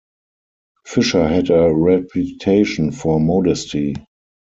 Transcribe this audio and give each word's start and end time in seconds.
Fisher 0.83 1.27
had 1.27 1.51
a 1.51 1.71
reputation 1.71 2.91
for 2.91 3.19
modesty. 3.19 3.93